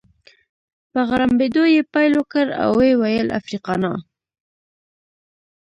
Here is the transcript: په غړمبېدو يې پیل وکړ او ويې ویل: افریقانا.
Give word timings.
په 0.91 0.99
غړمبېدو 1.09 1.63
يې 1.73 1.81
پیل 1.93 2.13
وکړ 2.19 2.45
او 2.63 2.69
ويې 2.79 2.95
ویل: 3.01 3.27
افریقانا. 3.39 3.93